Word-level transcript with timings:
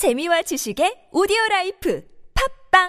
재미와 0.00 0.40
지식의 0.40 1.12
오디오 1.12 1.36
라이프 1.50 2.00
팝빵 2.32 2.88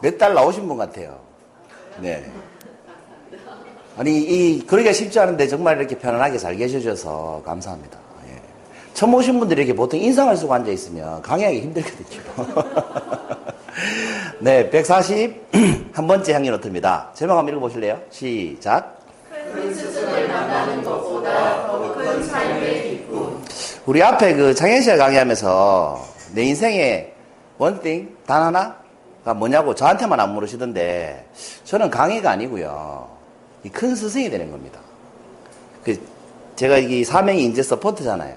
몇 0.00 0.18
달 0.18 0.34
나오신 0.34 0.68
분 0.68 0.76
같아요. 0.78 1.33
네. 2.00 2.30
아니, 3.96 4.18
이, 4.18 4.66
그러기가 4.66 4.92
쉽지 4.92 5.18
않은데 5.20 5.46
정말 5.46 5.78
이렇게 5.78 5.96
편안하게 5.96 6.38
잘 6.38 6.56
계셔줘서 6.56 7.42
감사합니다. 7.44 7.98
예. 8.28 8.40
처음 8.92 9.14
오신 9.14 9.38
분들이 9.38 9.62
이렇게 9.62 9.76
보통 9.76 10.00
인상을 10.00 10.36
쓰고 10.36 10.52
앉아있으면 10.52 11.22
강의하기 11.22 11.60
힘들거든요. 11.60 12.22
네, 14.40 14.68
140, 14.68 15.48
한 15.92 16.06
번째 16.06 16.34
향기 16.34 16.50
노트입니다. 16.50 17.10
제목 17.14 17.36
한번 17.36 17.54
읽어보실래요? 17.54 18.00
시작. 18.10 18.98
우리 23.86 24.02
앞에 24.02 24.34
그 24.34 24.54
장현 24.54 24.80
씨가 24.82 24.96
강의하면서 24.96 26.04
내 26.34 26.42
인생에 26.44 27.12
one 27.58 27.77
thing, 27.77 28.16
단 28.26 28.42
하나가 28.42 28.83
뭐냐고 29.32 29.74
저한테만 29.74 30.20
안 30.20 30.34
물으시던데 30.34 31.26
저는 31.64 31.88
강의가 31.90 32.30
아니고요. 32.32 33.08
이 33.64 33.68
큰 33.70 33.94
스승이 33.96 34.28
되는 34.28 34.50
겁니다. 34.50 34.78
그 35.82 35.98
제가 36.56 36.76
이 36.78 37.02
사명이 37.04 37.42
인재 37.42 37.62
support잖아요. 37.62 38.34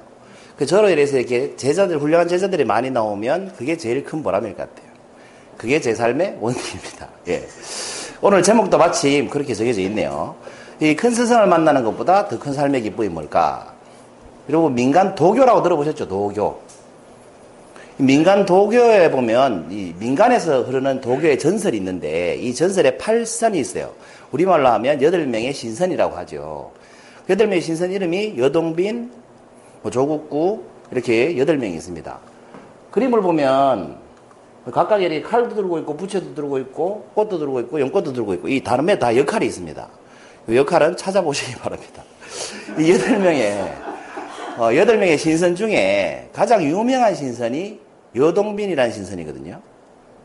그 0.57 0.65
저로 0.65 0.89
인해서 0.89 1.17
이렇게 1.17 1.55
제자들, 1.57 1.99
훌륭한 1.99 2.27
제자들이 2.27 2.63
많이 2.63 2.89
나오면 2.89 3.53
그게 3.57 3.75
제일 3.77 4.03
큰 4.03 4.23
보람일 4.23 4.55
것 4.55 4.69
같아요. 4.73 4.91
그게 5.57 5.81
제 5.81 5.93
삶의 5.93 6.37
원칙입니다. 6.39 7.09
예. 7.27 7.45
오늘 8.21 8.41
제목도 8.41 8.77
마침 8.77 9.29
그렇게 9.29 9.53
정해져 9.53 9.81
있네요. 9.81 10.35
이 10.79 10.95
큰 10.95 11.11
스승을 11.11 11.47
만나는 11.47 11.83
것보다 11.83 12.27
더 12.27 12.39
큰 12.39 12.53
삶의 12.53 12.81
기쁨이 12.83 13.09
뭘까? 13.09 13.73
그리고 14.47 14.69
민간 14.69 15.13
도교라고 15.13 15.61
들어보셨죠? 15.61 16.07
도교. 16.07 16.61
민간 17.99 18.45
도교에 18.45 19.09
보면 19.09 19.69
이 19.71 19.91
민간에서 19.97 20.61
흐르는 20.61 21.01
도교의 21.01 21.39
전설이 21.39 21.77
있는데 21.77 22.35
이 22.35 22.53
전설에 22.53 22.95
팔선이 22.97 23.59
있어요. 23.59 23.91
우리말로 24.31 24.67
하면 24.67 25.01
여덟 25.01 25.25
명의 25.25 25.51
신선이라고 25.51 26.15
하죠. 26.17 26.71
여덟 27.27 27.47
명의 27.47 27.61
신선 27.61 27.91
이름이 27.91 28.35
여동빈, 28.37 29.11
뭐 29.81 29.89
조국구 29.89 30.63
이렇게 30.91 31.39
여덟 31.39 31.57
명이 31.57 31.73
있습니다. 31.73 32.19
그림을 32.91 33.21
보면 33.21 33.97
각각 34.71 35.01
이렇게 35.01 35.23
칼도 35.23 35.55
들고 35.55 35.79
있고 35.79 35.97
부채도 35.97 36.35
들고 36.35 36.59
있고 36.59 37.09
꽃도 37.15 37.39
들고 37.39 37.61
있고 37.61 37.79
연꽃도 37.81 38.13
들고 38.13 38.35
있고 38.35 38.47
이 38.47 38.63
다름에 38.63 38.99
다 38.99 39.15
역할이 39.15 39.47
있습니다. 39.47 39.87
그 40.45 40.55
역할은 40.55 40.95
찾아보시기 40.97 41.55
바랍니다. 41.57 42.03
이 42.77 42.91
여덟 42.91 43.17
명의 43.17 43.57
어, 44.59 44.75
여덟 44.75 44.97
명의 44.97 45.17
신선 45.17 45.55
중에 45.55 46.29
가장 46.31 46.63
유명한 46.63 47.15
신선이 47.15 47.86
여동빈이라는 48.15 48.91
신선이거든요. 48.91 49.61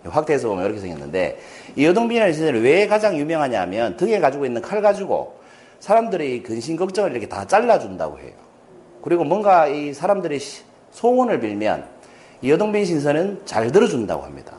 확대해서 0.05 0.49
보면 0.49 0.65
이렇게 0.65 0.81
생겼는데 0.81 1.39
이 1.77 1.85
여동빈이라는 1.85 2.35
신선이 2.35 2.61
왜 2.61 2.87
가장 2.87 3.17
유명하냐면 3.17 3.97
등에 3.97 4.19
가지고 4.21 4.47
있는 4.47 4.61
칼 4.63 4.83
가지고 4.83 5.41
사람들의 5.81 6.43
근심 6.43 6.77
걱정을 6.77 7.11
이렇게 7.11 7.29
다 7.29 7.47
잘라준다고 7.47 8.19
해요. 8.19 8.33
그리고 9.03 9.25
뭔가 9.25 9.67
이 9.67 9.93
사람들이 9.93 10.39
소원을 10.93 11.41
빌면 11.41 11.85
이 12.41 12.51
여동빈 12.51 12.85
신선은 12.85 13.43
잘 13.45 13.71
들어준다고 13.73 14.23
합니다. 14.23 14.53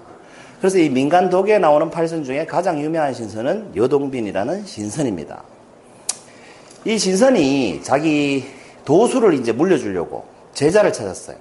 그래서 0.59 0.78
이 0.78 0.89
민간 0.89 1.29
독에 1.29 1.59
나오는 1.59 1.89
팔선 1.89 2.23
중에 2.23 2.45
가장 2.45 2.81
유명한 2.81 3.13
신선은 3.13 3.75
여동빈이라는 3.75 4.66
신선입니다. 4.66 5.44
이 6.85 6.97
신선이 6.97 7.81
자기 7.83 8.45
도수를 8.85 9.33
이제 9.33 9.51
물려주려고 9.51 10.25
제자를 10.53 10.91
찾았어요. 10.91 11.38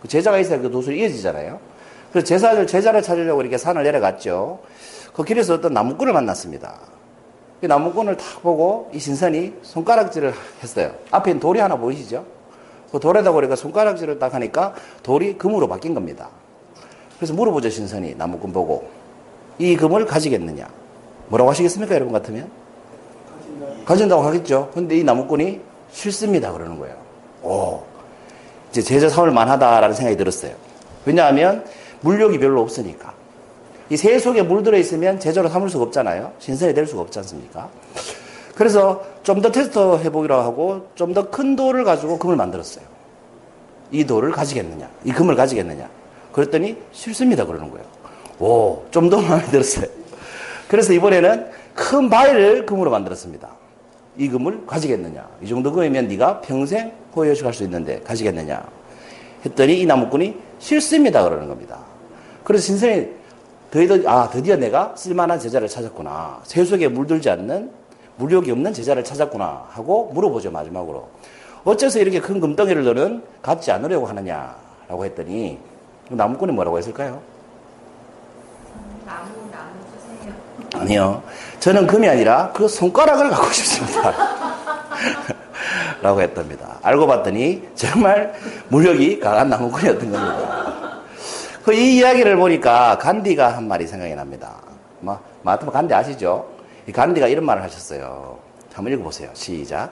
그 0.00 0.08
제자가 0.08 0.38
있어야 0.38 0.60
그 0.60 0.70
도수를 0.70 0.98
이어지잖아요. 0.98 1.58
그래서 2.10 2.26
제자를, 2.26 2.66
제자를 2.66 3.02
찾으려고 3.02 3.40
이렇게 3.40 3.58
산을 3.58 3.82
내려갔죠. 3.82 4.60
그 5.12 5.24
길에서 5.24 5.54
어떤 5.54 5.72
나무꾼을 5.74 6.12
만났습니다. 6.12 6.78
그 7.60 7.66
나무꾼을 7.66 8.16
탁 8.16 8.42
보고 8.42 8.90
이 8.92 8.98
신선이 8.98 9.54
손가락질을 9.62 10.34
했어요. 10.62 10.92
앞에 11.10 11.38
돌이 11.38 11.60
하나 11.60 11.76
보이시죠? 11.76 12.24
그 12.92 13.00
돌에다 13.00 13.32
보니까 13.32 13.56
손가락질을 13.56 14.18
딱 14.18 14.34
하니까 14.34 14.74
돌이 15.02 15.38
금으로 15.38 15.68
바뀐 15.68 15.94
겁니다. 15.94 16.28
그래서 17.16 17.32
물어보죠, 17.34 17.70
신선이. 17.70 18.14
나무꾼 18.16 18.52
보고. 18.52 18.88
이 19.58 19.76
금을 19.76 20.04
가지겠느냐? 20.04 20.68
뭐라고 21.28 21.50
하시겠습니까, 21.50 21.94
여러분 21.94 22.12
같으면? 22.12 22.50
가진다고 23.84 24.22
하겠죠. 24.22 24.70
근데 24.74 24.96
이 24.96 25.04
나무꾼이 25.04 25.60
싫습니다. 25.90 26.52
그러는 26.52 26.78
거예요. 26.78 26.96
오. 27.42 27.95
이제 28.76 28.82
제자 28.82 29.08
삼을 29.08 29.30
만하다라는 29.30 29.94
생각이 29.94 30.18
들었어요. 30.18 30.52
왜냐하면 31.06 31.64
물욕이 32.02 32.38
별로 32.38 32.60
없으니까. 32.60 33.14
이 33.88 33.96
새 33.96 34.18
속에 34.18 34.42
물 34.42 34.62
들어 34.62 34.76
있으면 34.76 35.18
제자로 35.18 35.48
삼을 35.48 35.70
수가 35.70 35.84
없잖아요. 35.84 36.32
신선이 36.40 36.74
될 36.74 36.86
수가 36.86 37.00
없지 37.02 37.18
않습니까? 37.20 37.70
그래서 38.54 39.02
좀 39.22 39.40
더 39.40 39.50
테스트 39.50 39.78
해보기로 39.78 40.34
하고 40.34 40.88
좀 40.94 41.14
더 41.14 41.30
큰 41.30 41.56
돌을 41.56 41.84
가지고 41.84 42.18
금을 42.18 42.36
만들었어요. 42.36 42.84
이 43.92 44.04
돌을 44.04 44.32
가지겠느냐? 44.32 44.90
이 45.04 45.12
금을 45.12 45.36
가지겠느냐? 45.36 45.88
그랬더니 46.32 46.76
싫습니다. 46.92 47.46
그러는 47.46 47.70
거예요. 47.70 47.86
오, 48.40 48.82
좀 48.90 49.08
더 49.08 49.22
마음에 49.22 49.42
들었어요. 49.46 49.86
그래서 50.68 50.92
이번에는 50.92 51.46
큰 51.74 52.10
바위를 52.10 52.66
금으로 52.66 52.90
만들었습니다. 52.90 53.48
이 54.18 54.28
금을 54.28 54.66
가지겠느냐? 54.66 55.26
이 55.42 55.46
정도 55.46 55.72
금이면 55.72 56.08
네가 56.08 56.40
평생 56.40 56.92
호여식할 57.14 57.52
수 57.52 57.64
있는데 57.64 58.00
가지겠느냐? 58.00 58.64
했더니 59.44 59.80
이 59.80 59.86
나무꾼이 59.86 60.36
싫습니다. 60.58 61.22
그러는 61.22 61.48
겁니다. 61.48 61.78
그래서 62.44 62.64
신선이 62.64 63.08
드디어, 63.70 64.10
아, 64.10 64.28
드디어 64.30 64.56
내가 64.56 64.94
쓸만한 64.96 65.38
제자를 65.38 65.68
찾았구나. 65.68 66.40
새 66.44 66.64
속에 66.64 66.88
물들지 66.88 67.28
않는 67.30 67.70
물욕이 68.16 68.50
없는 68.50 68.72
제자를 68.72 69.04
찾았구나 69.04 69.66
하고 69.68 70.10
물어보죠, 70.14 70.50
마지막으로. 70.50 71.08
어째서 71.64 71.98
이렇게 71.98 72.20
큰 72.20 72.40
금덩이를 72.40 72.84
너는 72.84 73.22
갖지 73.42 73.70
않으려고 73.72 74.06
하느냐 74.06 74.56
라고 74.88 75.04
했더니 75.04 75.58
나무꾼이 76.08 76.52
뭐라고 76.52 76.78
했을까요? 76.78 77.20
나무, 79.04 79.28
나무 79.50 79.72
주세요. 79.92 80.32
아니요. 80.80 81.22
저는 81.60 81.86
금이 81.86 82.08
아니라 82.08 82.50
그 82.52 82.68
손가락을 82.68 83.30
갖고 83.30 83.50
싶습니다. 83.52 84.12
라고 86.02 86.20
했답니다. 86.20 86.78
알고 86.82 87.06
봤더니 87.06 87.62
정말 87.74 88.34
물력이 88.68 89.18
강한 89.20 89.48
나무꾼이었던 89.48 90.12
겁니다. 90.12 90.66
그 91.64 91.72
이 91.72 91.96
이야기를 91.96 92.36
보니까 92.36 92.96
간디가 92.98 93.56
한 93.56 93.66
말이 93.66 93.86
생각이 93.88 94.14
납니다. 94.14 94.52
뭐, 95.00 95.18
마하트마 95.42 95.72
간디 95.72 95.92
아시죠? 95.94 96.46
이 96.86 96.92
간디가 96.92 97.26
이런 97.26 97.44
말을 97.44 97.60
하셨어요. 97.64 98.38
한번 98.72 98.92
읽어보세요. 98.92 99.30
시작. 99.32 99.90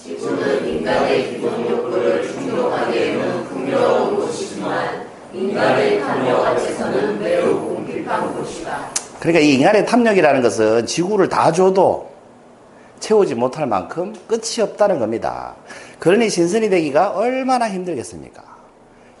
지구는 0.00 0.68
인간의 0.68 1.30
기본 1.32 1.68
욕구를 1.68 2.22
충족하기에는 2.28 3.44
풍요로운 3.46 4.16
곳이지만 4.16 5.06
인간의 5.32 6.00
탐욕 6.00 6.46
앞에서는 6.46 7.18
매우 7.20 7.58
공핍한 7.60 8.32
곳이다. 8.36 8.88
그러니까 9.20 9.40
이 9.40 9.54
인간의 9.54 9.86
탐욕이라는 9.86 10.42
것은 10.42 10.86
지구를 10.86 11.28
다 11.28 11.52
줘도 11.52 12.10
채우지 13.00 13.34
못할 13.34 13.66
만큼 13.66 14.14
끝이 14.26 14.60
없다는 14.60 14.98
겁니다. 14.98 15.54
그러니 15.98 16.30
신선이 16.30 16.68
되기가 16.70 17.10
얼마나 17.10 17.68
힘들겠습니까? 17.68 18.42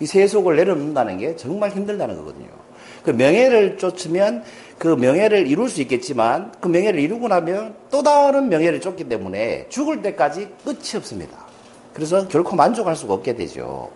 이 0.00 0.06
세속을 0.06 0.56
내려놓는다는 0.56 1.18
게 1.18 1.36
정말 1.36 1.70
힘들다는 1.70 2.16
거거든요. 2.16 2.48
그 3.02 3.10
명예를 3.10 3.78
쫓으면 3.78 4.42
그 4.78 4.88
명예를 4.88 5.46
이룰 5.46 5.68
수 5.68 5.80
있겠지만 5.80 6.52
그 6.60 6.68
명예를 6.68 7.00
이루고 7.00 7.28
나면 7.28 7.74
또 7.90 8.02
다른 8.02 8.48
명예를 8.48 8.80
쫓기 8.80 9.04
때문에 9.04 9.66
죽을 9.68 10.02
때까지 10.02 10.48
끝이 10.64 10.96
없습니다. 10.96 11.36
그래서 11.94 12.28
결코 12.28 12.56
만족할 12.56 12.94
수가 12.94 13.14
없게 13.14 13.34
되죠. 13.34 13.90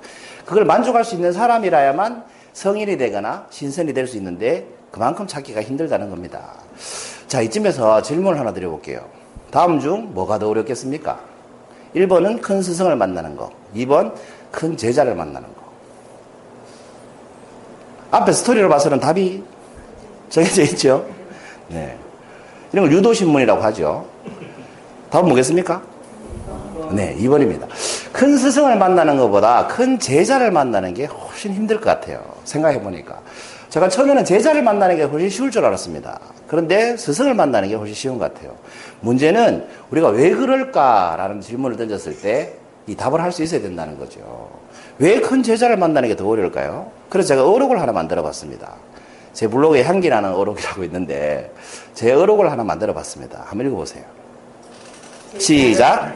그걸 0.46 0.64
만족할 0.64 1.04
수 1.04 1.16
있는 1.16 1.32
사람이라야만 1.32 2.24
성인이 2.52 2.96
되거나 2.96 3.46
신선이 3.50 3.92
될 3.92 4.06
수 4.06 4.16
있는데 4.16 4.66
그만큼 4.90 5.26
찾기가 5.26 5.62
힘들다는 5.62 6.10
겁니다. 6.10 6.54
자, 7.28 7.40
이쯤에서 7.40 8.02
질문을 8.02 8.38
하나 8.38 8.52
드려볼게요. 8.52 9.04
다음 9.50 9.80
중 9.80 10.12
뭐가 10.14 10.38
더 10.38 10.48
어렵겠습니까? 10.48 11.20
1번은 11.94 12.40
큰 12.40 12.62
스승을 12.62 12.96
만나는 12.96 13.36
거. 13.36 13.50
2번 13.74 14.14
큰 14.50 14.76
제자를 14.76 15.14
만나는 15.14 15.48
거. 15.54 15.60
앞에 18.10 18.32
스토리로 18.32 18.68
봐서는 18.68 18.98
답이 18.98 19.42
정해져 20.28 20.62
있죠? 20.62 21.06
네. 21.68 21.96
이런 22.72 22.86
걸 22.86 22.96
유도신문이라고 22.96 23.62
하죠. 23.62 24.06
답은 25.10 25.28
뭐겠습니까? 25.28 25.82
네, 26.92 27.16
2번입니다. 27.18 27.68
큰 28.20 28.36
스승을 28.36 28.76
만나는 28.76 29.16
것보다 29.16 29.66
큰 29.66 29.98
제자를 29.98 30.50
만나는 30.50 30.92
게 30.92 31.06
훨씬 31.06 31.54
힘들 31.54 31.76
것 31.80 31.86
같아요. 31.86 32.20
생각해 32.44 32.82
보니까. 32.82 33.18
제가 33.70 33.88
처음에는 33.88 34.26
제자를 34.26 34.62
만나는 34.62 34.96
게 34.96 35.04
훨씬 35.04 35.30
쉬울 35.30 35.50
줄 35.50 35.64
알았습니다. 35.64 36.20
그런데 36.46 36.98
스승을 36.98 37.32
만나는 37.32 37.70
게 37.70 37.76
훨씬 37.76 37.94
쉬운 37.94 38.18
것 38.18 38.30
같아요. 38.30 38.54
문제는 39.00 39.64
우리가 39.90 40.08
왜 40.08 40.32
그럴까라는 40.32 41.40
질문을 41.40 41.78
던졌을 41.78 42.20
때 42.20 42.56
이 42.86 42.94
답을 42.94 43.22
할 43.22 43.32
수 43.32 43.42
있어야 43.42 43.62
된다는 43.62 43.98
거죠. 43.98 44.50
왜 44.98 45.20
큰 45.20 45.42
제자를 45.42 45.78
만나는 45.78 46.10
게 46.10 46.14
더 46.14 46.28
어려울까요? 46.28 46.90
그래서 47.08 47.28
제가 47.28 47.48
어록을 47.48 47.80
하나 47.80 47.92
만들어 47.92 48.22
봤습니다. 48.22 48.74
제 49.32 49.48
블로그에 49.48 49.82
향기나는 49.82 50.34
어록이라고 50.34 50.84
있는데 50.84 51.54
제 51.94 52.12
어록을 52.12 52.50
하나 52.52 52.64
만들어 52.64 52.92
봤습니다. 52.92 53.44
한번 53.46 53.66
읽어보세요. 53.68 54.19
시작. 55.38 56.12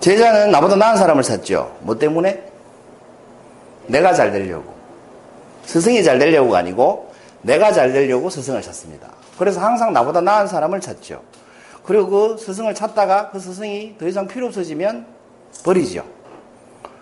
제자는 0.00 0.50
나보다 0.50 0.76
나은 0.76 0.96
사람을 0.96 1.22
찾죠. 1.22 1.76
뭐 1.80 1.98
때문에? 1.98 2.42
내가 3.86 4.14
잘 4.14 4.32
되려고. 4.32 4.72
스승이 5.66 6.02
잘 6.02 6.18
되려고가 6.18 6.58
아니고 6.58 7.12
내가 7.42 7.72
잘 7.72 7.92
되려고 7.92 8.30
스승을 8.30 8.62
찾습니다. 8.62 9.08
그래서 9.38 9.60
항상 9.60 9.92
나보다 9.92 10.20
나은 10.20 10.46
사람을 10.46 10.80
찾죠. 10.80 11.20
그리고 11.84 12.08
그 12.08 12.36
스승을 12.38 12.74
찾다가 12.74 13.30
그 13.30 13.40
스승이 13.40 13.96
더 13.98 14.06
이상 14.06 14.26
필요 14.26 14.46
없어지면 14.46 15.06
버리죠. 15.64 16.04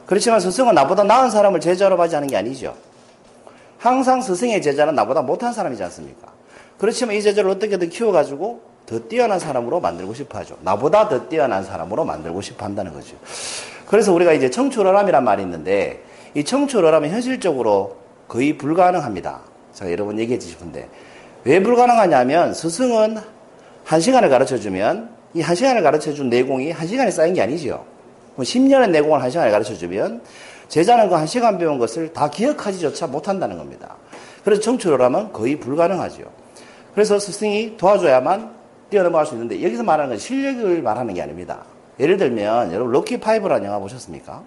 그렇지만 0.07 0.41
스승은 0.41 0.75
나보다 0.75 1.05
나은 1.05 1.31
사람을 1.31 1.61
제자로 1.61 1.97
맞이하는 1.97 2.29
게 2.29 2.37
아니죠. 2.37 2.75
항상 3.79 4.21
스승의 4.21 4.63
제자는 4.63 4.95
나보다 4.95 5.23
못한 5.23 5.53
사람이지 5.53 5.83
않습니까? 5.85 6.29
그렇지만 6.79 7.17
이 7.17 7.23
제자를 7.23 7.51
어떻게든 7.51 7.91
키워가지고 7.91 8.61
더 8.87 8.99
뛰어난 9.01 9.39
사람으로 9.39 9.81
만들고 9.81 10.15
싶어 10.15 10.39
하죠. 10.39 10.57
나보다 10.63 11.09
더 11.09 11.29
뛰어난 11.29 11.63
사람으로 11.63 12.05
만들고 12.05 12.41
싶어 12.41 12.65
한다는 12.65 12.95
거죠. 12.95 13.17
그래서 13.87 14.13
우리가 14.13 14.33
이제 14.33 14.49
청출어람이란 14.49 15.25
말이 15.25 15.43
있는데 15.43 16.03
이 16.35 16.45
청출어람은 16.45 17.11
현실적으로 17.11 17.99
거의 18.27 18.57
불가능합니다. 18.57 19.41
제가 19.75 19.93
여러 19.93 20.05
번 20.05 20.19
얘기해 20.19 20.39
주시는데 20.39 20.89
왜 21.45 21.63
불가능하냐면 21.63 22.55
스승은 22.55 23.19
한 23.89 24.01
시간을 24.01 24.29
가르쳐 24.29 24.59
주면 24.59 25.09
이 25.35 25.41
한 25.41 25.55
시간을 25.55 25.83
가르쳐 25.83 26.13
준 26.13 26.29
내공이 26.29 26.71
한 26.73 26.87
시간에 26.87 27.11
쌓인 27.11 27.33
게 27.35 27.41
아니죠. 27.43 27.85
10년의 28.37 28.91
내공을 28.91 29.23
한 29.23 29.31
시간에 29.31 29.51
가르쳐 29.51 29.75
주면 29.75 30.21
제자는 30.69 31.09
그 31.09 31.15
한 31.15 31.27
시간 31.27 31.57
배운 31.59 31.79
것을 31.79 32.13
다 32.13 32.29
기억하지조차 32.29 33.07
못한다는 33.07 33.57
겁니다. 33.57 33.97
그래서 34.45 34.61
청출어람은 34.61 35.33
거의 35.33 35.59
불가능하죠. 35.59 36.23
그래서 36.95 37.19
스승이 37.19 37.77
도와줘야만 37.79 38.51
뛰어넘어갈 38.91 39.27
수 39.27 39.35
있는데 39.35 39.63
여기서 39.63 39.83
말하는 39.83 40.11
건 40.11 40.19
실력을 40.19 40.83
말하는 40.83 41.15
게 41.15 41.23
아닙니다. 41.23 41.61
예를 41.99 42.17
들면 42.19 42.73
여러분 42.73 42.93
로키 42.93 43.21
five라는 43.21 43.67
영화 43.67 43.79
보셨습니까? 43.79 44.43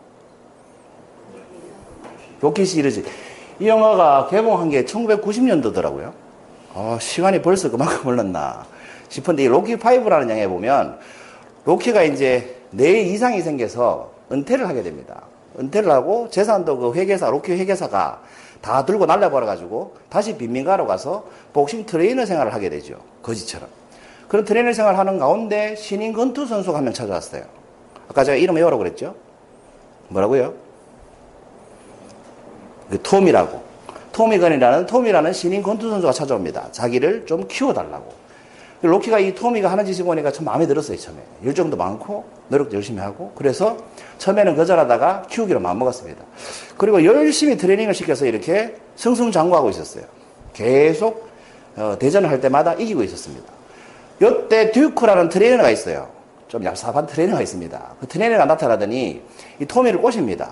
로키 2.41 2.65
시리즈 2.65 3.03
이 3.59 3.67
영화가 3.67 4.27
개봉한 4.29 4.69
게 4.69 4.85
1990년도더라고요. 4.85 6.11
어, 6.73 6.97
시간이 6.99 7.41
벌써 7.41 7.69
그만큼 7.69 8.11
흘렀나 8.11 8.65
싶은데 9.11 9.43
이 9.43 9.47
로키 9.47 9.75
five라는 9.75 10.29
영화에 10.29 10.47
보면 10.47 10.97
로키가 11.65 12.03
이제 12.03 12.55
뇌 12.71 13.01
이상이 13.01 13.41
생겨서 13.41 14.11
은퇴를 14.31 14.67
하게 14.67 14.81
됩니다. 14.81 15.23
은퇴를 15.59 15.91
하고 15.91 16.29
재산도 16.29 16.77
그 16.77 16.93
회계사 16.93 17.29
로키 17.29 17.51
회계사가 17.51 18.21
다 18.61 18.85
들고 18.85 19.05
날려버려 19.05 19.45
가지고 19.45 19.95
다시 20.09 20.37
빈민가로 20.37 20.87
가서 20.87 21.25
복싱 21.51 21.85
트레이너 21.85 22.25
생활을 22.25 22.53
하게 22.53 22.69
되죠. 22.69 22.95
거지처럼. 23.21 23.67
그런 24.29 24.45
트레이너 24.45 24.71
생활을 24.71 24.97
하는 24.97 25.19
가운데 25.19 25.75
신인 25.75 26.13
권투 26.13 26.45
선수가 26.45 26.77
한 26.77 26.85
명 26.85 26.93
찾아왔어요. 26.93 27.43
아까 28.07 28.23
제가 28.23 28.37
이름 28.37 28.55
외우라고 28.55 28.77
그랬죠? 28.77 29.15
뭐라고요? 30.07 30.53
그 32.89 33.01
토미라고. 33.01 33.61
토미 34.13 34.33
건이라는 34.33 34.85
토미라는 34.85 35.33
신인 35.33 35.61
권투 35.63 35.89
선수가 35.89 36.13
찾아옵니다. 36.13 36.71
자기를 36.71 37.25
좀 37.25 37.45
키워달라고. 37.47 38.20
로키가 38.81 39.19
이 39.19 39.35
토미가 39.35 39.71
하는 39.71 39.85
짓이 39.85 40.03
보니까 40.03 40.31
참 40.31 40.45
마음에 40.45 40.65
들었어요, 40.65 40.97
처음에. 40.97 41.19
열정도 41.45 41.77
많고, 41.77 42.25
노력도 42.47 42.75
열심히 42.75 42.99
하고. 42.99 43.31
그래서 43.35 43.77
처음에는 44.17 44.55
거절하다가 44.55 45.27
키우기로 45.29 45.59
마음먹었습니다. 45.59 46.23
그리고 46.77 47.03
열심히 47.05 47.57
트레이닝을 47.57 47.93
시켜서 47.93 48.25
이렇게 48.25 48.75
승승장구하고 48.95 49.69
있었어요. 49.69 50.05
계속 50.53 51.29
어, 51.75 51.95
대전을 51.97 52.29
할 52.29 52.41
때마다 52.41 52.73
이기고 52.73 53.03
있었습니다. 53.03 53.47
이때 54.21 54.71
듀크라는 54.71 55.29
트레이너가 55.29 55.69
있어요. 55.69 56.09
좀 56.47 56.63
얍삽한 56.63 57.07
트레이너가 57.07 57.41
있습니다. 57.41 57.95
그 57.99 58.07
트레이너가 58.07 58.45
나타나더니 58.45 59.21
이 59.59 59.65
토미를 59.65 60.01
꼬십니다. 60.01 60.51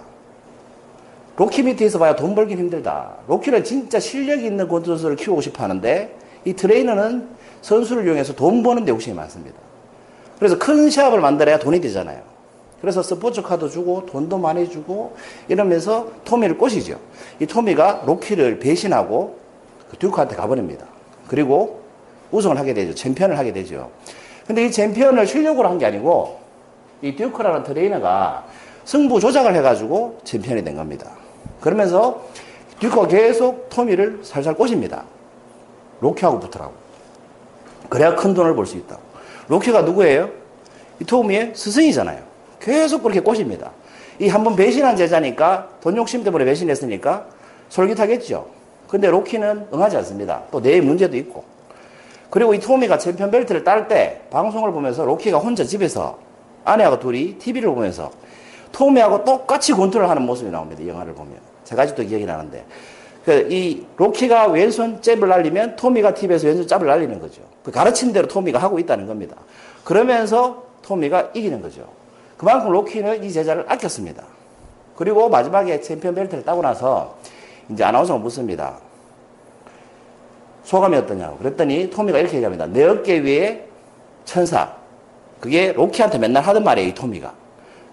로키 1.36 1.64
밑에서 1.64 2.00
봐야 2.00 2.16
돈 2.16 2.36
벌긴 2.36 2.58
힘들다. 2.58 3.16
로키는 3.28 3.64
진짜 3.64 4.00
실력 4.00 4.42
있는 4.44 4.68
권투 4.68 4.92
선수를 4.92 5.16
키우고 5.16 5.42
싶어 5.42 5.64
하는데 5.64 6.16
이 6.46 6.54
트레이너는 6.54 7.28
선수를 7.62 8.06
이용해서 8.06 8.34
돈 8.36 8.64
버는 8.64 8.86
데 8.86 8.92
욕심이 8.92 9.16
많습니다. 9.16 9.58
그래서 10.38 10.58
큰 10.58 10.90
시합을 10.90 11.20
만들어야 11.20 11.60
돈이 11.60 11.82
되잖아요. 11.82 12.22
그래서 12.82 13.04
스포츠카도 13.04 13.70
주고 13.70 14.06
돈도 14.06 14.38
많이 14.38 14.70
주고 14.70 15.16
이러면서 15.50 16.08
토미를 16.24 16.58
꼬시죠. 16.58 16.98
이 17.40 17.46
토미가 17.46 18.04
로키를 18.06 18.60
배신하고 18.60 19.38
그 19.92 19.98
듀크한테 19.98 20.36
가버립니다. 20.36 20.86
그리고 21.28 21.82
우승을 22.32 22.58
하게 22.58 22.74
되죠. 22.74 22.96
챔피언을 22.96 23.38
하게 23.38 23.52
되죠. 23.52 23.90
근데 24.48 24.66
이 24.66 24.72
챔피언을 24.72 25.28
실력으로 25.28 25.68
한 25.68 25.78
게 25.78 25.86
아니고 25.86 26.40
이 27.02 27.16
듀크라는 27.16 27.64
트레이너가 27.64 28.46
승부 28.86 29.20
조작을 29.20 29.54
해가지고 29.56 30.20
챔피언이 30.24 30.64
된 30.64 30.76
겁니다. 30.76 31.12
그러면서 31.60 32.24
듀크가 32.80 33.08
계속 33.08 33.70
토미를 33.70 34.22
살살 34.24 34.56
꼬십니다. 34.56 35.04
로키하고 36.02 36.40
붙으라고. 36.40 36.74
그래야 37.90 38.16
큰 38.16 38.34
돈을 38.34 38.56
벌 38.56 38.66
수 38.66 38.78
있다고. 38.78 39.02
로키가 39.48 39.82
누구예요? 39.82 40.30
이 41.00 41.06
토미의 41.06 41.54
스승이잖아요. 41.56 42.20
계속 42.60 43.04
그렇게 43.04 43.20
꼬십니다. 43.20 43.72
이 44.20 44.28
한 44.28 44.44
번 44.44 44.56
배신한 44.56 44.98
제자니까 44.98 45.70
돈 45.82 45.96
욕심 45.98 46.24
때문에 46.24 46.44
배신했으니까 46.46 47.28
솔깃하겠죠. 47.70 48.48
근데 48.88 49.10
로키는 49.10 49.68
응하지 49.74 49.98
않습니다. 49.98 50.44
또 50.52 50.62
뇌 50.62 50.82
문제도 50.82 51.16
있고. 51.18 51.44
그리고 52.30 52.54
이 52.54 52.60
토미가 52.60 52.98
챔피언 52.98 53.32
벨트를 53.32 53.64
딸 53.64 53.88
때 53.88 54.22
방송을 54.30 54.72
보면서 54.72 55.04
로키가 55.06 55.38
혼자 55.40 55.64
집에서 55.64 56.20
아내하고 56.66 57.00
둘이 57.00 57.38
TV를 57.40 57.70
보면서 57.74 58.12
토미하고 58.72 59.24
똑같이 59.24 59.72
권투를 59.74 60.08
하는 60.10 60.24
모습이 60.24 60.52
나옵니다. 60.52 60.84
이 60.84 60.88
영화를 60.90 61.14
보면. 61.14 61.38
제가 61.64 61.84
아직도 61.84 62.04
기억이 62.04 62.26
나는데. 62.26 62.66
그이 63.26 63.86
로키가 63.98 64.48
왼손 64.48 65.02
잽을 65.02 65.28
날리면 65.28 65.76
토미가 65.76 66.14
TV에서 66.14 66.48
왼손 66.48 66.68
짭을 66.68 66.88
날리는 66.88 67.20
거죠. 67.20 67.42
그 67.64 67.72
가르친 67.72 68.14
대로 68.14 68.28
토미가 68.28 68.60
하고 68.60 68.80
있다는 68.80 69.08
겁니다. 69.08 69.36
그러면서 69.84 70.64
토미가 70.82 71.32
이기는 71.34 71.62
거죠. 71.62 71.88
그만큼 72.38 72.72
로키는 72.72 73.24
이 73.24 73.32
제자를 73.32 73.66
아꼈습니다. 73.68 74.24
그리고 74.96 75.30
마지막에 75.30 75.80
챔피언 75.82 76.16
벨트를 76.16 76.44
따고 76.44 76.62
나서 76.62 77.18
이제 77.70 77.84
아나운서가 77.84 78.20
묻습니다. 78.20 78.78
소감이 80.64 80.96
어떠냐고. 80.98 81.38
그랬더니 81.38 81.90
토미가 81.90 82.20
이렇게 82.20 82.36
얘기합니다. 82.36 82.66
내 82.68 82.86
어깨 82.86 83.20
위에 83.20 83.68
천사. 84.26 84.74
그게 85.40 85.72
로키한테 85.74 86.18
맨날 86.18 86.44
하던 86.44 86.64
말이에요, 86.64 86.90
이 86.90 86.94
토미가. 86.94 87.34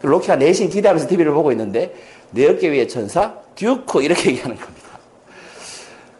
로키가 0.02 0.36
내심 0.36 0.68
기대하면서 0.68 1.08
TV를 1.08 1.32
보고 1.32 1.50
있는데 1.52 1.94
내 2.30 2.48
어깨 2.48 2.68
위에 2.68 2.86
천사, 2.86 3.34
듀크 3.54 4.02
이렇게 4.02 4.30
얘기하는 4.30 4.56
겁니다. 4.56 4.85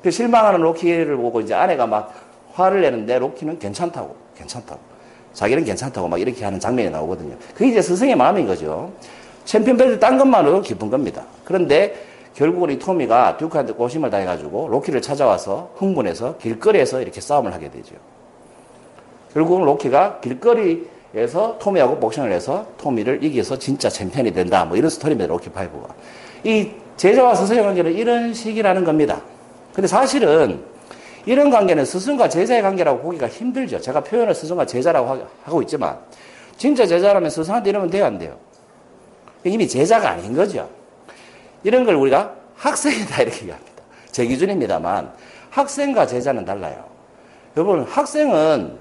그 0.07 0.11
실망하는 0.13 0.61
로키를 0.61 1.17
보고 1.17 1.41
이제 1.41 1.53
아내가 1.53 1.85
막 1.85 2.15
화를 2.53 2.81
내는데 2.81 3.19
로키는 3.19 3.59
괜찮다고, 3.59 4.15
괜찮다고. 4.37 4.79
자기는 5.33 5.65
괜찮다고 5.65 6.07
막 6.07 6.21
이렇게 6.21 6.45
하는 6.45 6.61
장면이 6.61 6.91
나오거든요. 6.91 7.35
그게 7.53 7.71
이제 7.71 7.83
스승의 7.83 8.15
마음인 8.15 8.47
거죠. 8.47 8.93
챔피언 9.45 9.77
벨트 9.77 9.99
딴 9.99 10.17
것만으로 10.17 10.63
기쁜 10.63 10.91
겁니다. 10.91 11.25
그런데 11.43 11.97
결국은 12.35 12.71
이 12.71 12.79
토미가 12.79 13.37
듀크한테 13.39 13.73
꼬임을 13.73 14.09
당해가지고 14.11 14.69
로키를 14.69 15.03
찾아와서 15.03 15.73
흥분해서 15.75 16.37
길거리에서 16.37 17.03
이렇게 17.03 17.21
싸움을 17.21 17.53
하게 17.53 17.69
되죠. 17.69 17.97
결국은 19.35 19.65
로키가 19.65 20.21
길거리에서 20.21 21.59
토미하고 21.59 21.99
복싱을 21.99 22.31
해서 22.31 22.65
토미를 22.79 23.25
이겨서 23.25 23.59
진짜 23.59 23.89
챔피언이 23.89 24.33
된다. 24.33 24.65
뭐 24.65 24.77
이런 24.77 24.89
스토리입니다. 24.89 25.27
로키 25.27 25.51
five가. 25.51 25.89
이 26.45 26.71
제자와 26.97 27.35
스승의 27.35 27.65
관계는 27.65 27.93
이런 27.93 28.33
식이라는 28.33 28.85
겁니다. 28.85 29.21
근데 29.77 29.89
사실은 29.89 30.65
이런 31.27 31.51
관계는 31.51 31.85
스승과 31.85 32.31
제자의 32.31 32.63
관계라고 32.63 33.03
보기가 33.03 33.29
힘들죠. 33.29 33.79
제가 33.79 34.03
표현을 34.03 34.35
스승과 34.35 34.65
제자라고 34.65 35.27
하고 35.45 35.61
있지만 35.61 35.99
진짜 36.57 36.87
제자라면 36.87 37.29
스승한테 37.29 37.69
이러면 37.69 37.91
돼요, 37.91 38.07
안 38.07 38.19
돼요? 38.19 38.39
이미 39.45 39.69
제자가 39.69 40.13
아닌 40.13 40.35
거죠. 40.35 40.67
이런 41.63 41.85
걸 41.85 41.97
우리가 41.97 42.35
학생이다 42.55 43.21
이렇게 43.21 43.41
얘기합니다. 43.43 43.83
제 44.11 44.25
기준입니다만 44.25 45.13
학생과 45.51 46.07
제자는 46.07 46.47
달라요. 46.47 46.83
여러분 47.55 47.83
학생은 47.83 48.79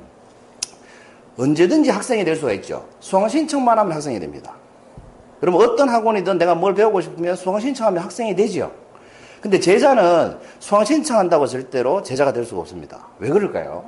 언제든지 1.38 1.90
학생이 1.90 2.24
될 2.24 2.38
수가 2.38 2.54
있죠. 2.54 2.88
수강 3.02 3.28
신청만 3.28 3.78
하면 3.80 3.92
학생이 3.92 4.18
됩니다. 4.22 4.54
그러면 5.42 5.62
어떤 5.62 5.90
학원이든 5.90 6.38
내가 6.38 6.56
뭘 6.56 6.74
배우고 6.74 7.02
싶으면 7.02 7.36
수강 7.36 7.60
신청하면 7.60 8.02
학생이 8.02 8.34
되지요. 8.34 8.85
근데 9.46 9.60
제자는 9.60 10.40
수강 10.58 10.84
신청한다고 10.86 11.46
절대로 11.46 12.02
제자가 12.02 12.34
될 12.34 12.46
수가 12.46 12.62
없습니다. 12.62 13.06
왜 13.20 13.30
그럴까요? 13.30 13.88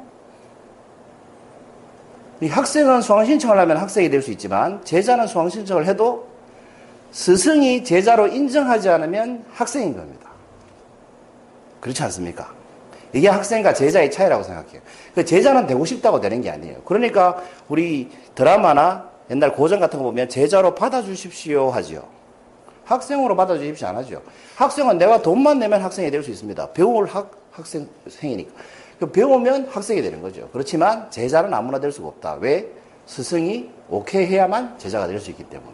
이 2.42 2.48
학생은 2.48 3.02
수강 3.02 3.26
신청을 3.26 3.58
하면 3.58 3.78
학생이 3.78 4.12
될 4.12 4.22
수 4.22 4.30
있지만 4.30 4.86
제자는 4.86 5.26
수강 5.26 5.50
신청을 5.50 5.88
해도 5.88 6.28
스승이 7.10 7.84
제자로 7.84 8.28
인정하지 8.28 8.88
않으면 8.88 9.46
학생인 9.52 9.98
겁니다. 9.98 10.30
그렇지 11.82 12.04
않습니까? 12.04 12.54
이게 13.12 13.28
학생과 13.28 13.74
제자의 13.74 14.12
차이라고 14.12 14.44
생각해요. 14.44 14.80
그 15.16 15.26
제자는 15.26 15.66
되고 15.66 15.84
싶다고 15.86 16.22
되는 16.22 16.40
게 16.40 16.52
아니에요. 16.52 16.84
그러니까 16.86 17.42
우리 17.68 18.12
드라마나 18.36 19.10
옛날 19.32 19.52
고전 19.54 19.80
같은 19.80 19.98
거 19.98 20.06
보면 20.06 20.30
제자로 20.30 20.76
받아주십시오 20.76 21.72
하지요. 21.72 22.17
학생으로 22.88 23.36
받아주십시오 23.36 23.88
안 23.90 23.98
하죠. 23.98 24.22
학생은 24.56 24.98
내가 24.98 25.22
돈만 25.22 25.60
내면 25.60 25.82
학생이 25.82 26.10
될 26.10 26.24
수 26.24 26.32
있습니다. 26.32 26.72
배울 26.72 27.06
학, 27.06 27.32
학생 27.52 27.88
생이니까. 28.08 28.52
그 29.00 29.12
배우면 29.12 29.68
학생이 29.70 30.02
되는 30.02 30.22
거죠. 30.22 30.50
그렇지만 30.52 31.12
제자는 31.12 31.54
아무나 31.54 31.80
될 31.80 31.92
수가 31.92 32.08
없다. 32.08 32.38
왜? 32.42 32.68
스승이 33.06 33.70
오케이 33.90 34.26
해야만 34.26 34.78
제자가 34.80 35.08
될 35.08 35.20
수 35.20 35.30
있기 35.32 35.44
때문에. 35.44 35.72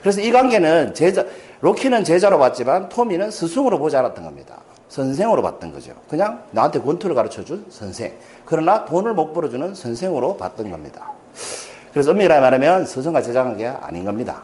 그래서 0.00 0.20
이 0.20 0.30
관계는 0.30 0.94
제자, 0.94 1.24
로키는 1.60 2.04
제자로 2.04 2.38
봤지만 2.38 2.88
토미는 2.88 3.30
스승으로 3.30 3.78
보지 3.78 3.96
않았던 3.96 4.22
겁니다. 4.24 4.60
선생으로 4.88 5.42
봤던 5.42 5.72
거죠. 5.72 5.92
그냥 6.08 6.42
나한테 6.52 6.80
권투를 6.80 7.14
가르쳐 7.14 7.44
준 7.44 7.66
선생. 7.68 8.12
그러나 8.44 8.84
돈을 8.84 9.12
못 9.14 9.32
벌어주는 9.32 9.74
선생으로 9.74 10.36
봤던 10.36 10.70
겁니다. 10.70 11.12
그래서 11.92 12.12
엄밀히 12.12 12.28
말하면 12.28 12.86
스승과 12.86 13.22
제자 13.22 13.42
관계가 13.44 13.80
아닌 13.82 14.04
겁니다. 14.04 14.42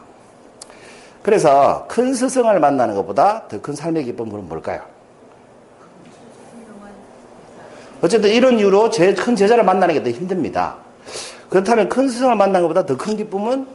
그래서 1.25 1.87
큰 1.87 2.13
스승을 2.13 2.59
만나는 2.59 2.93
것보다 2.93 3.47
더 3.47 3.59
큰 3.59 3.73
삶의 3.73 4.03
기쁨은 4.03 4.47
뭘까요? 4.47 4.81
어쨌든 8.03 8.29
이런 8.29 8.59
이유로 8.59 8.91
제일 8.91 9.15
큰 9.15 9.35
제자를 9.35 9.63
만나는 9.63 9.95
게 9.95 10.03
더 10.03 10.11
힘듭니다. 10.11 10.75
그렇다면 11.49 11.89
큰 11.89 12.07
스승을 12.07 12.35
만나는 12.35 12.61
것보다 12.61 12.85
더 12.85 12.95
큰 12.95 13.17
기쁨은 13.17 13.65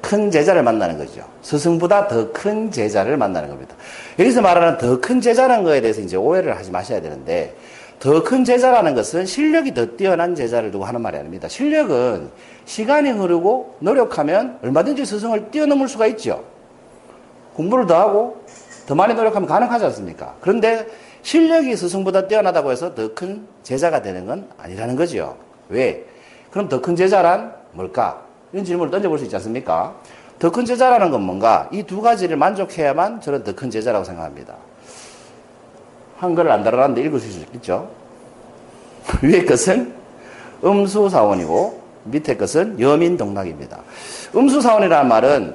큰 0.00 0.30
제자를 0.30 0.62
만나는 0.62 0.96
거죠. 0.96 1.22
스승보다 1.42 2.08
더 2.08 2.32
큰 2.32 2.70
제자를 2.70 3.18
만나는 3.18 3.50
겁니다. 3.50 3.74
여기서 4.18 4.40
말하는 4.40 4.78
더 4.78 4.98
큰 4.98 5.20
제자라는 5.20 5.62
거에 5.62 5.82
대해서 5.82 6.00
이제 6.00 6.16
오해를 6.16 6.56
하지 6.56 6.70
마셔야 6.70 7.02
되는데, 7.02 7.54
더 7.98 8.22
큰 8.22 8.44
제자라는 8.44 8.94
것은 8.94 9.26
실력이 9.26 9.74
더 9.74 9.84
뛰어난 9.96 10.34
제자를 10.34 10.70
두고 10.70 10.84
하는 10.84 11.00
말이 11.00 11.16
아닙니다. 11.16 11.48
실력은 11.48 12.30
시간이 12.64 13.10
흐르고 13.10 13.76
노력하면 13.80 14.58
얼마든지 14.62 15.04
스승을 15.04 15.50
뛰어넘을 15.50 15.88
수가 15.88 16.06
있죠. 16.08 16.44
공부를 17.54 17.86
더 17.86 17.98
하고 17.98 18.44
더 18.86 18.94
많이 18.94 19.14
노력하면 19.14 19.48
가능하지 19.48 19.84
않습니까? 19.86 20.34
그런데 20.40 20.86
실력이 21.22 21.74
스승보다 21.76 22.28
뛰어나다고 22.28 22.70
해서 22.70 22.94
더 22.94 23.12
큰 23.14 23.46
제자가 23.64 24.00
되는 24.00 24.26
건 24.26 24.48
아니라는 24.58 24.94
거죠. 24.94 25.36
왜? 25.68 26.04
그럼 26.52 26.68
더 26.68 26.80
큰 26.80 26.94
제자란 26.94 27.52
뭘까? 27.72 28.22
이런 28.52 28.64
질문을 28.64 28.90
던져볼 28.92 29.18
수 29.18 29.24
있지 29.24 29.34
않습니까? 29.36 29.94
더 30.38 30.50
큰 30.52 30.64
제자라는 30.64 31.10
건 31.10 31.22
뭔가? 31.22 31.68
이 31.72 31.82
두 31.82 32.00
가지를 32.00 32.36
만족해야만 32.36 33.20
저는 33.20 33.42
더 33.42 33.52
큰 33.56 33.70
제자라고 33.70 34.04
생각합니다. 34.04 34.54
한글을 36.18 36.50
안 36.50 36.64
달아놨는데 36.64 37.02
읽을 37.02 37.20
수 37.20 37.38
있겠죠? 37.40 37.90
위의 39.22 39.46
것은 39.46 39.94
음수사원이고 40.64 41.80
밑에 42.04 42.36
것은 42.36 42.80
여민동락입니다. 42.80 43.80
음수사원이라는 44.34 45.08
말은 45.08 45.54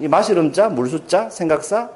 이 0.00 0.08
마실 0.08 0.38
음자, 0.38 0.68
물수자, 0.68 1.30
생각사, 1.30 1.90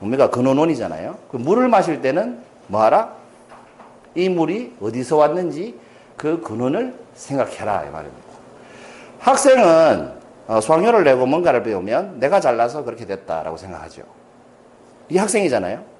우리가 0.00 0.30
근원원이잖아요. 0.30 1.18
그 1.30 1.36
물을 1.36 1.68
마실 1.68 2.00
때는 2.00 2.38
뭐하라? 2.68 3.12
이 4.14 4.28
물이 4.28 4.76
어디서 4.80 5.16
왔는지 5.16 5.78
그 6.16 6.40
근원을 6.40 6.94
생각해라 7.14 7.84
이 7.84 7.90
말입니다. 7.90 8.28
학생은 9.20 10.12
어, 10.46 10.60
수학료를 10.60 11.04
내고 11.04 11.26
뭔가를 11.26 11.62
배우면 11.62 12.20
내가 12.20 12.40
잘나서 12.40 12.84
그렇게 12.84 13.04
됐다라고 13.06 13.56
생각하죠. 13.56 14.02
이 15.10 15.18
학생이잖아요. 15.18 15.97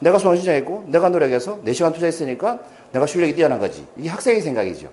내가 0.00 0.18
수학 0.18 0.36
신청했고 0.36 0.84
내가 0.88 1.08
노력해서 1.08 1.58
4시간 1.64 1.92
투자했으니까 1.92 2.58
내가 2.92 3.06
실력이 3.06 3.34
뛰어난 3.34 3.58
거지. 3.58 3.86
이게 3.96 4.08
학생의 4.08 4.40
생각이죠. 4.40 4.88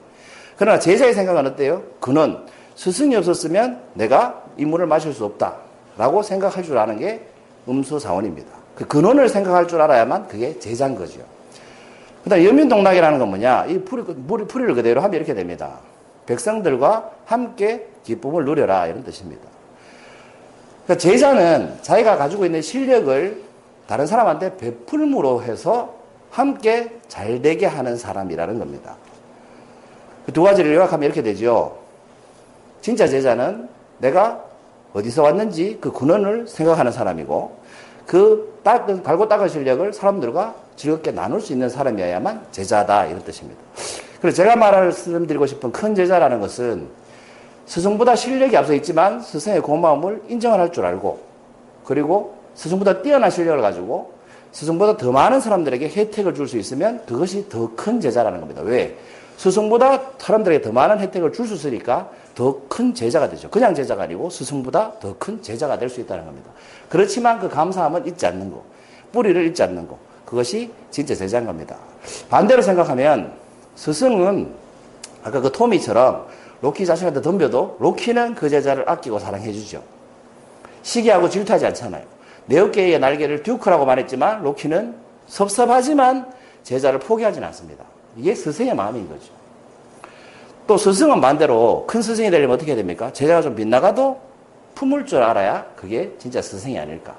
그러나 0.58 0.80
제자의 0.80 1.14
생각은 1.14 1.46
어때요? 1.48 1.84
그는 2.00 2.38
스승이 2.76 3.16
없었으면 3.16 3.82
내가 3.94 4.44
이 4.58 4.66
물을 4.66 4.86
마실 4.86 5.14
수 5.14 5.26
없다 5.26 5.56
라고 5.98 6.22
생각할 6.22 6.64
줄 6.64 6.78
아는 6.78 7.00
게 7.00 7.22
음수사원입니다. 7.68 8.50
그 8.76 8.86
근원을 8.86 9.30
생각할 9.30 9.68
줄 9.68 9.82
알아야만 9.82 10.28
그게 10.28 10.58
제자인 10.60 10.96
거죠. 10.96 11.22
그 12.24 12.30
다음 12.30 12.44
여민동락이라는 12.44 13.20
건 13.20 13.30
뭐냐? 13.30 13.66
이 13.68 13.80
풀이, 13.80 14.02
물이 14.02 14.46
풀이를 14.48 14.76
그대로 14.76 15.02
하면 15.02 15.16
이렇게 15.16 15.34
됩니다. 15.34 15.80
백성들과 16.26 17.12
함께 17.26 17.88
기쁨을 18.04 18.46
누려라 18.46 18.88
이런 18.88 19.04
뜻입니다. 19.04 19.44
그러니까 20.86 21.02
제자는 21.02 21.78
자기가 21.82 22.18
가지고 22.18 22.46
있는 22.46 22.62
실력을 22.62 23.45
다른 23.88 24.06
사람한테 24.08 24.58
베풀므로 24.58 25.44
해서 25.44 25.96
함께 26.32 27.00
잘 27.08 27.42
되게 27.42 27.66
하는 27.66 27.98
사람이라는 27.98 28.60
겁니다. 28.60 28.96
그 30.26 30.32
두 30.32 30.44
가지를 30.44 30.74
요약하면 30.74 31.06
이렇게 31.06 31.22
되죠. 31.22 31.78
진짜 32.82 33.08
제자는 33.08 33.70
내가 34.00 34.44
어디서 34.94 35.24
왔는지 35.24 35.78
그 35.80 35.92
근원을 35.92 36.48
생각하는 36.48 36.92
사람이고 36.92 37.58
그 38.06 38.60
닦은, 38.64 39.04
갈고 39.04 39.28
닦은 39.28 39.50
실력을 39.50 39.94
사람들과 39.94 40.56
즐겁게 40.76 41.12
나눌 41.12 41.42
수 41.42 41.54
있는 41.54 41.70
사람이어야만 41.70 42.48
제자다 42.52 43.06
이런 43.06 43.24
뜻입니다. 43.24 43.60
그래서 44.20 44.38
제가 44.38 44.56
말씀드리고 44.56 45.46
싶은 45.46 45.72
큰 45.72 45.96
제자라는 45.96 46.40
것은 46.40 46.88
스승보다 47.66 48.16
실력이 48.16 48.56
앞서 48.58 48.74
있지만 48.74 49.22
스승의 49.22 49.62
고마움을 49.62 50.24
인정을 50.28 50.60
할줄 50.60 50.86
알고 50.86 51.20
그리고 51.84 52.35
스승보다 52.56 53.02
뛰어난 53.02 53.30
실력을 53.30 53.62
가지고 53.62 54.14
스승보다 54.52 54.98
더 54.98 55.12
많은 55.12 55.40
사람들에게 55.42 55.90
혜택을 55.90 56.34
줄 56.34 56.48
수 56.48 56.58
있으면 56.58 57.06
그것이 57.06 57.50
더 57.50 57.70
큰 57.76 58.00
제자라는 58.00 58.40
겁니다. 58.40 58.62
왜? 58.62 58.98
스승보다 59.38 60.02
사람들에게 60.18 60.62
더 60.64 60.72
많은 60.72 61.00
혜택을 61.00 61.34
줄 61.34 61.46
수 61.48 61.56
있으니까 61.56 62.10
더 62.36 62.62
큰 62.70 62.94
제자가 62.94 63.30
되죠. 63.30 63.50
그냥 63.50 63.76
제자가 63.76 64.04
아니고 64.04 64.30
스승보다 64.30 64.94
더 65.00 65.16
큰 65.20 65.42
제자가 65.42 65.78
될 65.78 65.90
수 65.90 66.00
있다는 66.02 66.26
겁니다. 66.26 66.52
그렇지만 66.90 67.40
그 67.40 67.50
감사함은 67.50 68.08
잊지 68.08 68.26
않는 68.28 68.52
거, 68.52 68.64
뿌리를 69.12 69.46
잊지 69.48 69.62
않는 69.64 69.88
거, 69.88 69.98
그것이 70.26 70.72
진짜 70.92 71.14
제자인 71.16 71.46
겁니다. 71.46 71.76
반대로 72.30 72.62
생각하면 72.62 73.34
스승은 73.76 74.50
아까 75.24 75.42
그 75.42 75.52
토미처럼 75.52 76.28
로키 76.62 76.86
자신한테 76.86 77.22
덤벼도 77.22 77.78
로키는 77.80 78.36
그 78.36 78.50
제자를 78.50 78.90
아끼고 78.90 79.20
사랑해 79.20 79.52
주죠. 79.52 79.84
시기하고 80.84 81.30
질투하지 81.30 81.66
않잖아요. 81.68 82.04
내 82.48 82.60
어깨의 82.60 83.00
날개를 83.00 83.44
듀크라고 83.44 83.86
말했지만 83.86 84.44
로키는 84.44 84.96
섭섭하지만 85.28 86.32
제자를 86.64 87.00
포기하지는 87.00 87.48
않습니다. 87.48 87.84
이게 88.16 88.36
스승의 88.36 88.76
마음인 88.76 89.08
거죠. 89.08 89.34
또 90.68 90.78
스승은 90.78 91.22
반대로 91.22 91.86
큰 91.88 92.02
스승이 92.02 92.32
되려면 92.32 92.56
어떻게 92.56 92.72
해야 92.72 92.78
됩니까? 92.78 93.12
제자가 93.14 93.42
좀 93.42 93.56
빗나가도 93.56 94.20
품을 94.74 95.06
줄 95.06 95.22
알아야 95.22 95.66
그게 95.76 96.12
진짜 96.18 96.42
스승이 96.42 96.78
아닐까. 96.78 97.16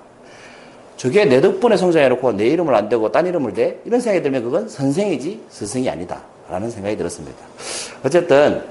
저게 0.96 1.24
내 1.24 1.40
덕분에 1.40 1.76
성장해놓고 1.76 2.32
내 2.32 2.46
이름을 2.48 2.74
안 2.74 2.88
대고 2.88 3.12
딴 3.12 3.26
이름을 3.26 3.52
대? 3.52 3.78
이런 3.84 4.00
생각이 4.00 4.22
들면 4.22 4.42
그건 4.42 4.68
선생이지 4.68 5.42
스승이 5.50 5.88
아니다. 5.88 6.20
라는 6.48 6.70
생각이 6.70 6.96
들었습니다. 6.96 7.36
어쨌든, 8.04 8.64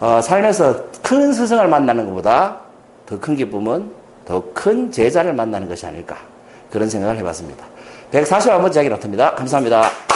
어, 0.00 0.20
살면서 0.20 0.84
큰 1.02 1.32
스승을 1.32 1.66
만나는 1.66 2.06
것보다 2.06 2.60
더 3.06 3.18
큰 3.18 3.36
기쁨은 3.36 3.90
더 4.26 4.42
큰 4.52 4.90
제자를 4.90 5.32
만나는 5.32 5.68
것이 5.68 5.86
아닐까. 5.86 6.16
그런 6.70 6.90
생각을 6.90 7.16
해봤습니다. 7.18 7.64
140번째 8.12 8.74
이야기 8.76 8.88
나옵니다. 8.88 9.34
감사합니다. 9.34 10.15